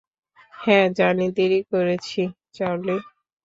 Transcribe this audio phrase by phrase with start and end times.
[0.53, 2.21] হ্যাঁ জানি দেরি করেছি,
[2.53, 2.97] চার্লি।